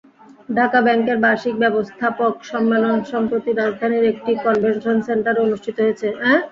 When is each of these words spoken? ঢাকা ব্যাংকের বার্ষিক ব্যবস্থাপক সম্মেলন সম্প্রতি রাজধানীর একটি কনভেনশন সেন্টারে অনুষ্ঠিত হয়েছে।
ঢাকা 0.49 0.79
ব্যাংকের 0.85 1.17
বার্ষিক 1.23 1.55
ব্যবস্থাপক 1.63 2.33
সম্মেলন 2.51 2.97
সম্প্রতি 3.11 3.51
রাজধানীর 3.53 4.05
একটি 4.11 4.31
কনভেনশন 4.43 4.97
সেন্টারে 5.07 5.39
অনুষ্ঠিত 5.41 5.77
হয়েছে। 5.83 6.07